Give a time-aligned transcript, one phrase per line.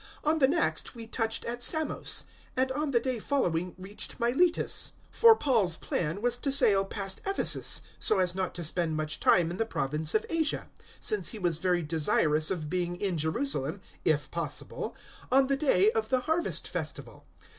[0.23, 2.25] On the next we touched at Samos;
[2.57, 4.93] and on the day following reached Miletus.
[5.13, 9.19] 020:016 For Paul's plan was to sail past Ephesus, so as not to spend much
[9.19, 13.79] time in the province of Asia; since he was very desirous of being in Jerusalem,
[14.03, 14.95] if possible,
[15.31, 17.25] on the day of the Harvest Festival.